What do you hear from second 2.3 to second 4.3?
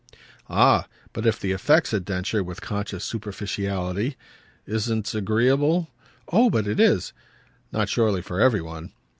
with conscious superficiality,